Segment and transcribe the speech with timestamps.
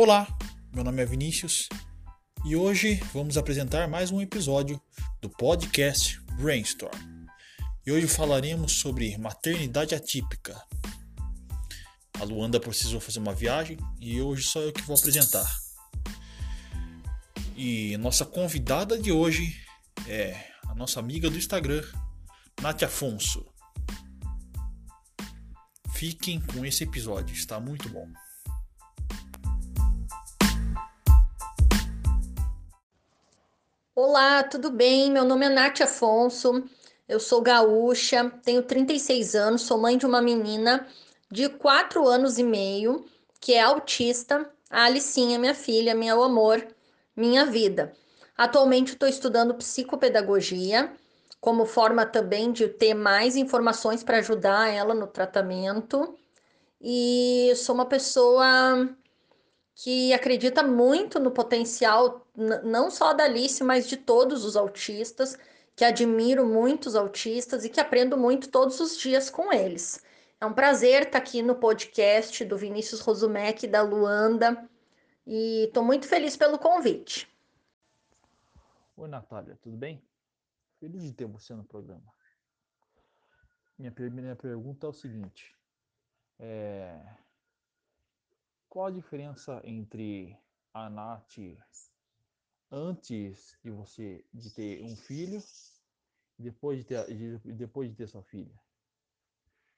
[0.00, 0.28] Olá,
[0.72, 1.68] meu nome é Vinícius
[2.44, 4.80] e hoje vamos apresentar mais um episódio
[5.20, 6.96] do podcast Brainstorm.
[7.84, 10.54] E hoje falaremos sobre maternidade atípica.
[12.12, 15.52] A Luanda precisou fazer uma viagem e hoje só eu que vou apresentar.
[17.56, 19.60] E nossa convidada de hoje
[20.06, 21.82] é a nossa amiga do Instagram,
[22.62, 23.44] Nath Afonso.
[25.90, 28.06] Fiquem com esse episódio, está muito bom.
[34.00, 35.10] Olá, tudo bem?
[35.10, 36.62] Meu nome é Nath Afonso,
[37.08, 40.86] eu sou gaúcha, tenho 36 anos, sou mãe de uma menina
[41.28, 43.04] de 4 anos e meio
[43.40, 46.64] que é autista, a Alicinha, minha filha, meu amor,
[47.16, 47.92] minha vida.
[48.36, 50.92] Atualmente estou estudando psicopedagogia,
[51.40, 56.16] como forma também de ter mais informações para ajudar ela no tratamento.
[56.80, 58.88] E sou uma pessoa
[59.80, 62.26] que acredita muito no potencial,
[62.64, 65.38] não só da Alice, mas de todos os autistas,
[65.76, 70.04] que admiro muitos autistas e que aprendo muito todos os dias com eles.
[70.40, 74.68] É um prazer estar aqui no podcast do Vinícius Rosumec e da Luanda
[75.24, 77.32] e estou muito feliz pelo convite.
[78.96, 80.02] Oi, Natália, tudo bem?
[80.80, 82.12] Feliz de ter você no programa.
[83.78, 85.54] Minha primeira pergunta é o seguinte:
[86.40, 87.00] é...
[88.68, 90.38] Qual a diferença entre
[90.74, 91.38] a Nath
[92.70, 95.42] antes de você de ter um filho
[96.38, 98.54] e depois de ter, de, depois de ter sua filha?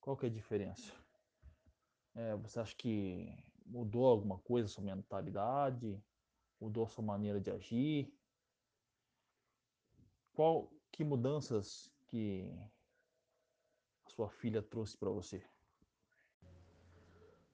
[0.00, 0.92] Qual que é a diferença?
[2.14, 3.32] É, você acha que
[3.64, 6.02] mudou alguma coisa sua mentalidade?
[6.60, 8.12] Mudou sua maneira de agir?
[10.32, 12.52] Qual que mudanças que
[14.04, 15.51] a sua filha trouxe para você?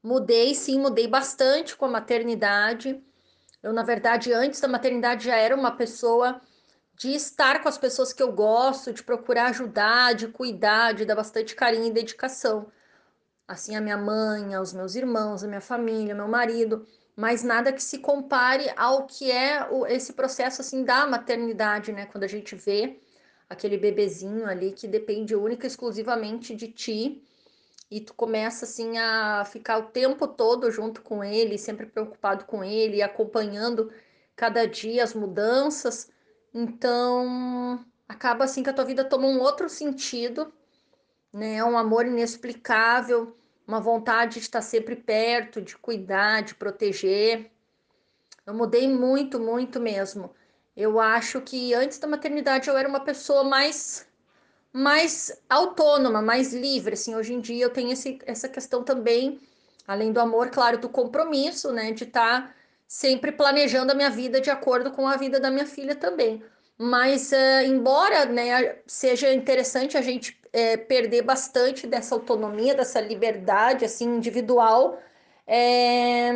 [0.03, 3.03] Mudei, sim, mudei bastante com a maternidade.
[3.63, 6.41] Eu, na verdade, antes da maternidade já era uma pessoa
[6.95, 11.15] de estar com as pessoas que eu gosto, de procurar ajudar, de cuidar, de dar
[11.15, 12.71] bastante carinho e dedicação.
[13.47, 16.87] Assim, a minha mãe, aos meus irmãos, a minha família, meu marido,
[17.17, 22.07] mas nada que se compare ao que é esse processo assim da maternidade, né?
[22.07, 23.01] Quando a gente vê
[23.49, 27.25] aquele bebezinho ali que depende única e exclusivamente de ti
[27.91, 32.63] e tu começa assim a ficar o tempo todo junto com ele, sempre preocupado com
[32.63, 33.93] ele, acompanhando
[34.37, 36.11] cada dia as mudanças.
[36.53, 40.53] Então, acaba assim que a tua vida toma um outro sentido,
[41.33, 41.63] né?
[41.65, 47.51] Um amor inexplicável, uma vontade de estar sempre perto, de cuidar, de proteger.
[48.47, 50.35] Eu mudei muito, muito mesmo.
[50.77, 54.08] Eu acho que antes da maternidade eu era uma pessoa mais
[54.73, 59.41] mais autônoma, mais livre, assim, hoje em dia eu tenho esse, essa questão também,
[59.87, 62.55] além do amor, claro, do compromisso, né, de estar tá
[62.87, 66.43] sempre planejando a minha vida de acordo com a vida da minha filha também.
[66.77, 73.85] Mas, uh, embora, né, seja interessante a gente é, perder bastante dessa autonomia, dessa liberdade,
[73.85, 75.01] assim, individual,
[75.47, 76.31] é,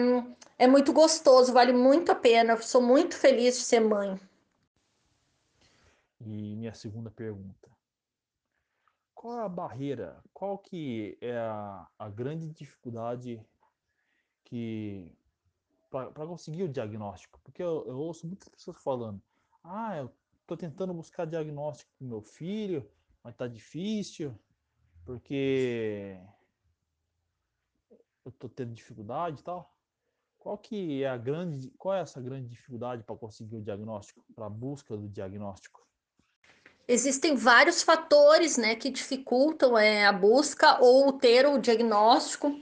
[0.59, 4.19] é muito gostoso, vale muito a pena, sou muito feliz de ser mãe.
[6.20, 7.62] E minha segunda pergunta
[9.15, 10.23] qual é a barreira?
[10.33, 13.45] Qual que é a, a grande dificuldade
[14.45, 15.17] que
[15.91, 17.41] para conseguir o diagnóstico?
[17.43, 19.23] Porque eu, eu, ouço muitas pessoas falando:
[19.62, 22.91] "Ah, eu estou tentando buscar diagnóstico para meu filho,
[23.23, 24.34] mas está difícil
[25.05, 26.19] porque
[28.25, 29.73] eu estou tendo dificuldade e tal".
[30.39, 34.47] Qual que é a grande, qual é essa grande dificuldade para conseguir o diagnóstico, para
[34.47, 35.87] a busca do diagnóstico?
[36.93, 42.55] Existem vários fatores né, que dificultam é, a busca ou ter o diagnóstico.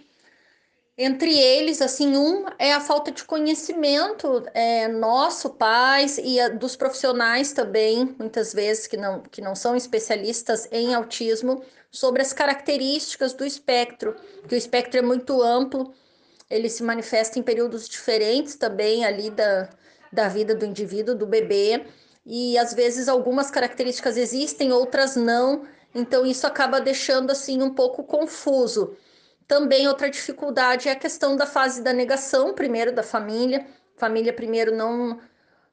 [0.97, 6.77] Entre eles, assim, um é a falta de conhecimento é, nosso, pais, e a, dos
[6.77, 13.33] profissionais também, muitas vezes, que não, que não são especialistas em autismo, sobre as características
[13.33, 14.15] do espectro,
[14.47, 15.93] que o espectro é muito amplo,
[16.49, 19.71] ele se manifesta em períodos diferentes também ali da,
[20.13, 21.85] da vida do indivíduo, do bebê
[22.33, 28.05] e às vezes algumas características existem, outras não, então isso acaba deixando assim um pouco
[28.05, 28.97] confuso.
[29.49, 33.67] Também outra dificuldade é a questão da fase da negação, primeiro da família.
[33.97, 35.19] família primeiro não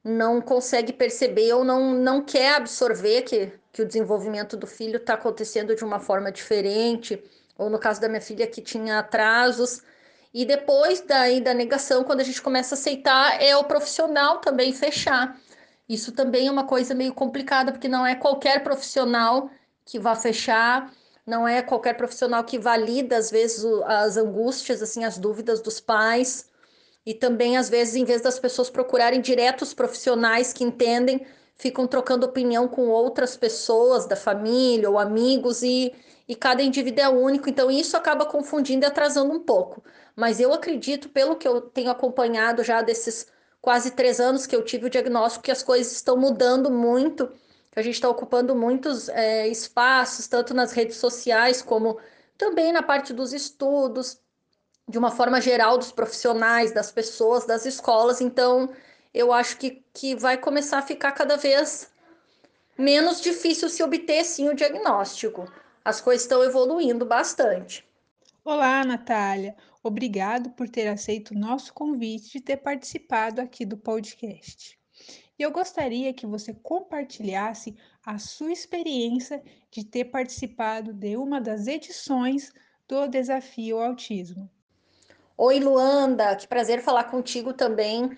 [0.02, 5.14] não consegue perceber ou não, não quer absorver que, que o desenvolvimento do filho está
[5.14, 7.22] acontecendo de uma forma diferente,
[7.58, 9.82] ou no caso da minha filha que tinha atrasos.
[10.32, 14.72] E depois daí da negação, quando a gente começa a aceitar, é o profissional também
[14.72, 15.38] fechar.
[15.88, 19.50] Isso também é uma coisa meio complicada, porque não é qualquer profissional
[19.84, 20.92] que vá fechar,
[21.26, 26.48] não é qualquer profissional que valida, às vezes, as angústias, assim, as dúvidas dos pais.
[27.06, 31.26] e também às vezes em vez das pessoas procurarem diretos profissionais que entendem,
[31.56, 35.94] ficam trocando opinião com outras pessoas da família ou amigos e,
[36.28, 39.82] e cada indivíduo é único, então isso acaba confundindo e atrasando um pouco.
[40.14, 43.26] Mas eu acredito, pelo que eu tenho acompanhado já desses
[43.60, 47.28] quase três anos que eu tive o diagnóstico, que as coisas estão mudando muito,
[47.70, 51.98] que a gente está ocupando muitos é, espaços, tanto nas redes sociais como
[52.36, 54.20] também na parte dos estudos,
[54.88, 58.20] de uma forma geral, dos profissionais, das pessoas, das escolas.
[58.20, 58.70] Então,
[59.12, 61.90] eu acho que, que vai começar a ficar cada vez
[62.76, 65.50] menos difícil se obter sim o diagnóstico.
[65.84, 67.86] As coisas estão evoluindo bastante.
[68.44, 69.54] Olá, Natália.
[69.88, 74.78] Obrigado por ter aceito o nosso convite de ter participado aqui do podcast.
[75.38, 77.74] E eu gostaria que você compartilhasse
[78.04, 82.52] a sua experiência de ter participado de uma das edições
[82.86, 84.50] do Desafio Autismo.
[85.38, 88.14] Oi, Luanda, que prazer falar contigo também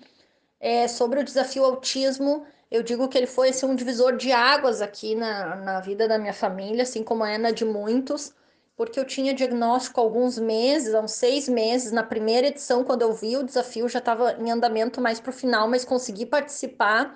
[0.58, 2.44] é, sobre o desafio autismo.
[2.68, 6.18] Eu digo que ele foi assim, um divisor de águas aqui na, na vida da
[6.18, 8.34] minha família, assim como é na de muitos,
[8.80, 11.92] porque eu tinha diagnóstico alguns meses, há uns seis meses.
[11.92, 15.34] Na primeira edição, quando eu vi o desafio, já estava em andamento mais para o
[15.34, 17.14] final, mas consegui participar.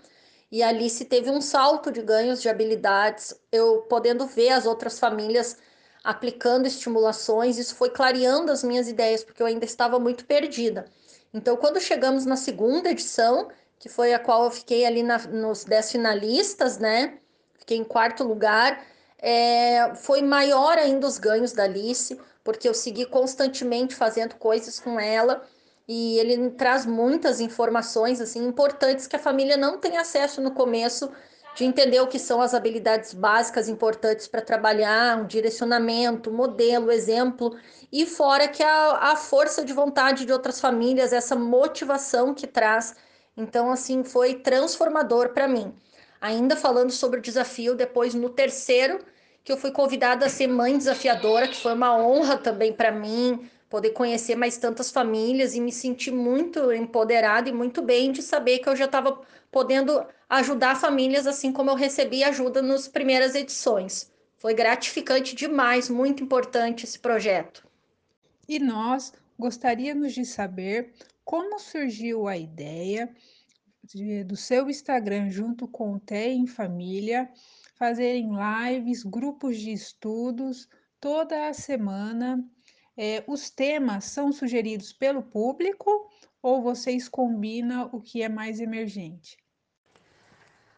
[0.53, 4.99] E ali se teve um salto de ganhos de habilidades, eu podendo ver as outras
[4.99, 5.57] famílias
[6.05, 10.85] aplicando estimulações, isso foi clareando as minhas ideias, porque eu ainda estava muito perdida.
[11.33, 15.65] Então, quando chegamos na segunda edição, que foi a qual eu fiquei ali na, nos
[15.65, 17.21] 10 finalistas, né?
[17.59, 18.85] Fiquei em quarto lugar.
[19.27, 25.01] É, foi maior ainda os ganhos da Alice, porque eu segui constantemente fazendo coisas com
[25.01, 25.43] ela
[25.89, 31.11] e ele traz muitas informações assim importantes que a família não tem acesso no começo
[31.57, 37.57] de entender o que são as habilidades básicas importantes para trabalhar, um direcionamento, modelo, exemplo,
[37.91, 42.95] e fora que a, a força de vontade de outras famílias, essa motivação que traz.
[43.35, 45.75] Então, assim, foi transformador para mim.
[46.25, 48.99] Ainda falando sobre o desafio, depois no terceiro,
[49.45, 53.47] que eu fui convidada a ser mãe desafiadora, que foi uma honra também para mim,
[53.69, 58.61] poder conhecer mais tantas famílias e me sentir muito empoderada e muito bem de saber
[58.61, 59.21] que eu já estava
[59.53, 64.11] podendo ajudar famílias assim como eu recebi ajuda nas primeiras edições.
[64.39, 67.69] Foi gratificante demais, muito importante esse projeto.
[68.49, 73.15] E nós gostaríamos de saber como surgiu a ideia
[73.85, 77.31] de, do seu Instagram junto com o TE em Família,
[77.77, 80.69] fazerem lives, grupos de estudos
[81.01, 82.43] toda a semana.
[82.97, 85.91] É, os temas são sugeridos pelo público
[86.41, 89.37] ou vocês combinam o que é mais emergente?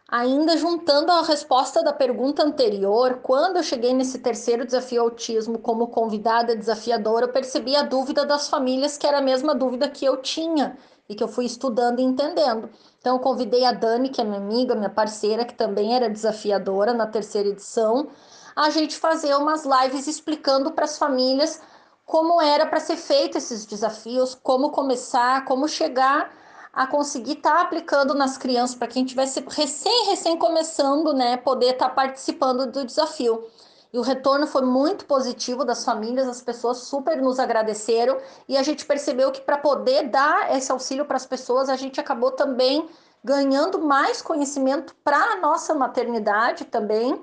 [0.08, 5.88] Ainda juntando a resposta da pergunta anterior, quando eu cheguei nesse terceiro desafio autismo como
[5.88, 10.22] convidada desafiadora, eu percebi a dúvida das famílias, que era a mesma dúvida que eu
[10.22, 12.68] tinha e que eu fui estudando e entendendo.
[12.98, 16.92] Então, eu convidei a Dani, que é minha amiga, minha parceira, que também era desafiadora
[16.92, 18.08] na terceira edição,
[18.54, 21.60] a gente fazer umas lives explicando para as famílias
[22.06, 26.32] como era para ser feito esses desafios, como começar, como chegar
[26.72, 31.72] a conseguir estar tá aplicando nas crianças, para quem tivesse recém, recém começando, né, poder
[31.72, 33.44] estar tá participando do desafio.
[33.92, 38.18] E o retorno foi muito positivo das famílias, as pessoas super nos agradeceram
[38.48, 42.00] e a gente percebeu que para poder dar esse auxílio para as pessoas, a gente
[42.00, 42.88] acabou também
[43.24, 47.20] ganhando mais conhecimento para a nossa maternidade também,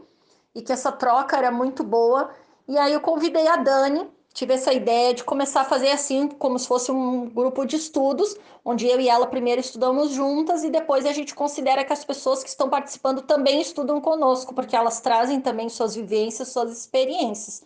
[0.54, 2.30] e que essa troca era muito boa.
[2.68, 6.58] E aí eu convidei a Dani tive essa ideia de começar a fazer assim, como
[6.58, 8.36] se fosse um grupo de estudos,
[8.66, 12.44] onde eu e ela primeiro estudamos juntas e depois a gente considera que as pessoas
[12.44, 17.64] que estão participando também estudam conosco, porque elas trazem também suas vivências, suas experiências.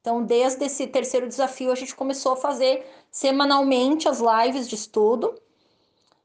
[0.00, 5.34] Então, desde esse terceiro desafio, a gente começou a fazer semanalmente as lives de estudo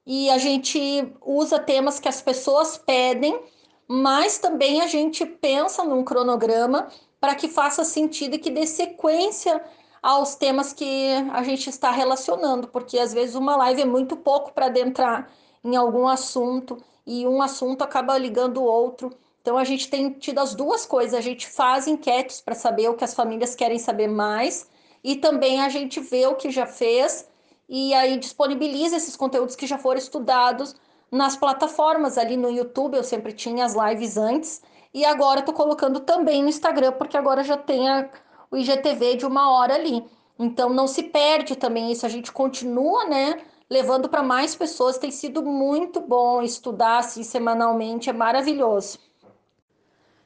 [0.05, 3.39] e a gente usa temas que as pessoas pedem,
[3.87, 6.87] mas também a gente pensa num cronograma
[7.19, 9.63] para que faça sentido e que dê sequência
[10.03, 14.51] aos temas que a gente está relacionando, porque às vezes uma live é muito pouco
[14.51, 15.31] para adentrar
[15.63, 19.11] em algum assunto e um assunto acaba ligando o outro.
[19.41, 22.95] Então a gente tem tido as duas coisas, a gente faz enquetes para saber o
[22.95, 24.69] que as famílias querem saber mais
[25.01, 27.25] e também a gente vê o que já fez
[27.69, 30.75] e aí disponibiliza esses conteúdos que já foram estudados
[31.09, 34.61] nas plataformas ali no YouTube, eu sempre tinha as lives antes
[34.93, 38.09] e agora estou colocando também no Instagram, porque agora já tem a,
[38.53, 40.05] o IGTV de uma hora ali.
[40.37, 43.41] Então não se perde também isso, a gente continua, né?
[43.67, 48.99] Levando para mais pessoas, tem sido muito bom estudar assim semanalmente, é maravilhoso.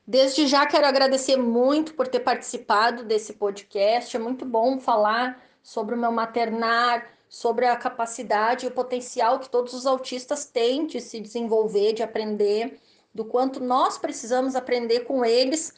[0.06, 4.16] Desde já quero agradecer muito por ter participado desse podcast.
[4.16, 9.50] É muito bom falar sobre o meu maternar, sobre a capacidade e o potencial que
[9.50, 12.78] todos os autistas têm de se desenvolver, de aprender,
[13.14, 15.74] do quanto nós precisamos aprender com eles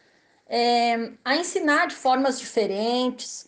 [0.50, 3.48] é, a ensinar de formas diferentes.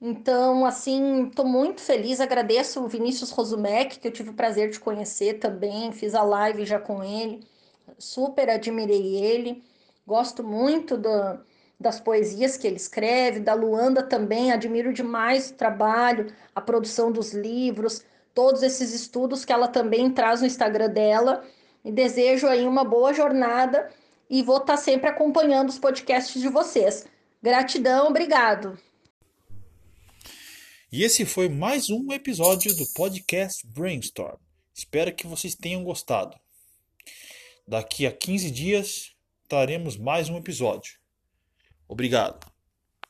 [0.00, 4.80] Então, assim, estou muito feliz, agradeço o Vinícius Rosumec, que eu tive o prazer de
[4.80, 7.44] conhecer também, fiz a live já com ele,
[7.98, 9.62] super admirei ele,
[10.06, 11.10] gosto muito do,
[11.78, 17.32] das poesias que ele escreve, da Luanda também, admiro demais o trabalho, a produção dos
[17.32, 21.42] livros, todos esses estudos que ela também traz no Instagram dela.
[21.84, 23.88] E desejo aí uma boa jornada
[24.28, 27.06] e vou estar sempre acompanhando os podcasts de vocês.
[27.42, 28.78] Gratidão, obrigado.
[30.90, 34.38] E esse foi mais um episódio do podcast Brainstorm.
[34.74, 36.34] Espero que vocês tenham gostado.
[37.66, 39.14] Daqui a 15 dias
[39.46, 40.98] teremos mais um episódio.
[41.86, 42.47] Obrigado.